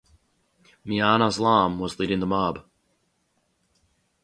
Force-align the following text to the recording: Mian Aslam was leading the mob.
Mian 0.83 1.21
Aslam 1.21 1.77
was 1.77 1.99
leading 1.99 2.21
the 2.21 2.25
mob. 2.25 2.65